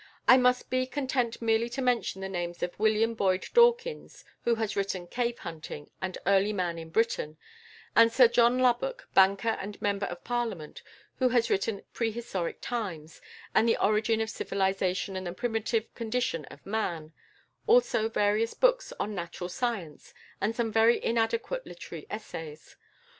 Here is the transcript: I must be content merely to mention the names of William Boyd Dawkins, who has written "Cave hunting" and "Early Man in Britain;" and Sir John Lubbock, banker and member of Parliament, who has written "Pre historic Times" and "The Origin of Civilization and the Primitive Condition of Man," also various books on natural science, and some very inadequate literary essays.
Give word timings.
I 0.27 0.35
must 0.35 0.71
be 0.71 0.87
content 0.87 1.43
merely 1.43 1.69
to 1.69 1.79
mention 1.79 2.21
the 2.21 2.27
names 2.27 2.63
of 2.63 2.79
William 2.79 3.13
Boyd 3.13 3.45
Dawkins, 3.53 4.25
who 4.45 4.55
has 4.55 4.75
written 4.75 5.05
"Cave 5.05 5.37
hunting" 5.37 5.91
and 6.01 6.17
"Early 6.25 6.51
Man 6.53 6.79
in 6.79 6.89
Britain;" 6.89 7.37
and 7.95 8.11
Sir 8.11 8.27
John 8.27 8.57
Lubbock, 8.57 9.07
banker 9.13 9.49
and 9.61 9.79
member 9.79 10.07
of 10.07 10.23
Parliament, 10.23 10.81
who 11.19 11.29
has 11.29 11.51
written 11.51 11.83
"Pre 11.93 12.09
historic 12.09 12.61
Times" 12.61 13.21
and 13.53 13.69
"The 13.69 13.77
Origin 13.77 14.21
of 14.21 14.31
Civilization 14.31 15.15
and 15.15 15.27
the 15.27 15.33
Primitive 15.33 15.93
Condition 15.93 16.45
of 16.45 16.65
Man," 16.65 17.13
also 17.67 18.09
various 18.09 18.55
books 18.55 18.91
on 18.99 19.13
natural 19.13 19.49
science, 19.49 20.15
and 20.41 20.55
some 20.55 20.71
very 20.71 20.97
inadequate 21.05 21.67
literary 21.67 22.07
essays. 22.09 22.75